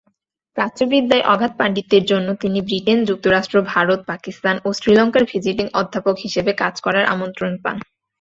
[0.57, 6.75] প্রাচ্যবিদ্যায় অগাধ পাণ্ডিত্যের জন্য তিনি ব্রিটেন, যুক্তরাষ্ট্র, ভারত, পাকিস্তান ও শ্রীলঙ্কার ভিজিটিং অধ্যাপক হিসাবে কাজ
[6.81, 7.77] করার আমন্ত্রণ পান।